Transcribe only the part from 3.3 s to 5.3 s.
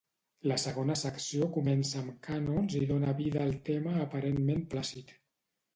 al tema aparentment plàcid.